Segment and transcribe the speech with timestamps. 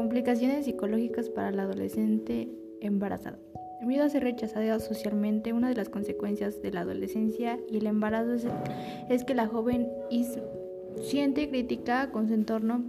[0.00, 2.48] Implicaciones psicológicas para la adolescente
[2.80, 3.38] embarazada.
[3.82, 8.48] Miedo a ser rechazada socialmente, una de las consecuencias de la adolescencia y el embarazo
[9.08, 9.88] es, que la joven
[11.02, 12.84] siente crítica con su entorno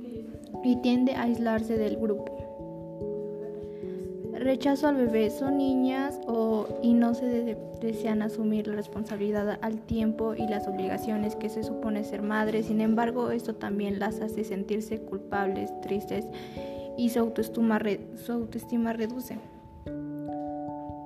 [0.64, 2.38] y tiende a aislarse del grupo.
[4.34, 5.30] Rechazo al bebé.
[5.30, 11.36] Son niñas o, y no se desean asumir la responsabilidad al tiempo y las obligaciones
[11.36, 12.64] que se supone ser madre.
[12.64, 16.26] Sin embargo, esto también las hace sentirse culpables, tristes
[17.00, 19.38] y su autoestima, reduce.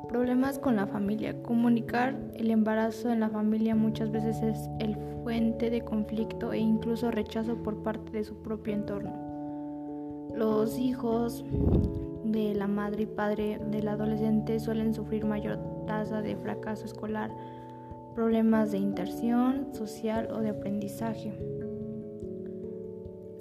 [0.07, 1.39] Problemas con la familia.
[1.43, 7.11] Comunicar el embarazo en la familia muchas veces es el fuente de conflicto e incluso
[7.11, 9.13] rechazo por parte de su propio entorno.
[10.35, 11.45] Los hijos
[12.25, 17.29] de la madre y padre del adolescente suelen sufrir mayor tasa de fracaso escolar,
[18.15, 21.37] problemas de inserción social o de aprendizaje.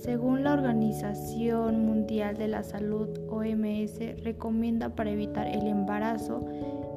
[0.02, 6.44] Según la Organización Mundial de la Salud, OMS, recomienda para evitar el embarazo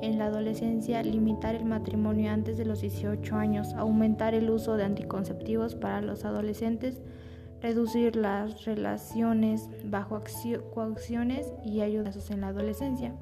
[0.01, 4.85] en la adolescencia limitar el matrimonio antes de los 18 años, aumentar el uso de
[4.85, 6.99] anticonceptivos para los adolescentes,
[7.61, 10.23] reducir las relaciones bajo
[10.73, 13.13] coacciones y ayudas en la adolescencia.